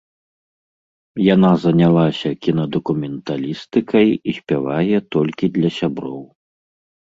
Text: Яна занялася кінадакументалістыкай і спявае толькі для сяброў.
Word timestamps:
Яна 1.33 1.51
занялася 1.65 2.29
кінадакументалістыкай 2.47 4.07
і 4.17 4.31
спявае 4.41 4.97
толькі 5.15 5.55
для 5.63 5.69
сяброў. 5.81 6.21